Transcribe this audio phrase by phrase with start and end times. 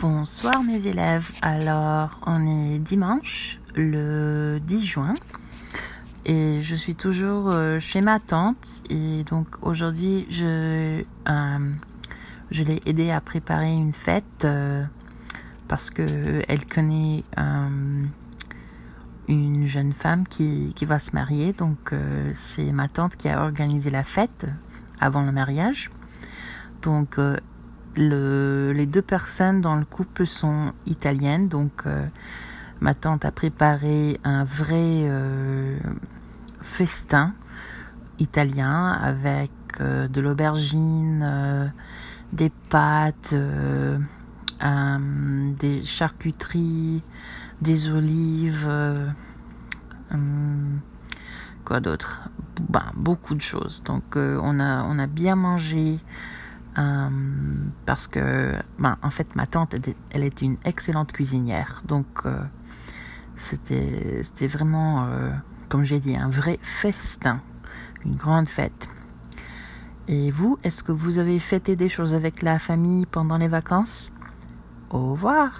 [0.00, 1.30] Bonsoir mes élèves.
[1.42, 5.14] Alors, on est dimanche, le 10 juin,
[6.24, 8.82] et je suis toujours euh, chez ma tante.
[8.88, 11.58] Et donc aujourd'hui, je, euh,
[12.50, 14.82] l'ai aidé à préparer une fête euh,
[15.68, 17.22] parce que elle connaît
[19.28, 21.52] une jeune femme qui, va se marier.
[21.52, 21.92] Donc
[22.34, 24.46] c'est ma tante qui a organisé la fête
[24.98, 25.90] avant le mariage.
[27.96, 32.06] Le, les deux personnes dans le couple sont italiennes, donc euh,
[32.80, 34.74] ma tante a préparé un vrai
[35.08, 35.78] euh,
[36.62, 37.34] festin
[38.18, 39.50] italien avec
[39.80, 41.72] euh, de l'aubergine,
[42.32, 43.34] des pâtes,
[44.62, 47.02] des charcuteries,
[47.60, 48.70] des olives,
[51.64, 52.22] quoi d'autre?
[52.68, 53.82] Ben, Beaucoup de choses.
[53.82, 55.98] Donc on, a, on a bien mangé.
[56.80, 57.10] Euh,
[57.84, 59.74] parce que, ben, en fait, ma tante,
[60.10, 61.82] elle, est une excellente cuisinière.
[61.84, 62.42] Donc, euh,
[63.34, 65.30] c'était, c'était vraiment, euh,
[65.68, 67.40] comme j'ai dit, un vrai festin,
[68.04, 68.88] une grande fête.
[70.08, 74.12] Et vous, est-ce que vous avez fêté des choses avec la famille pendant les vacances?
[74.88, 75.50] Au revoir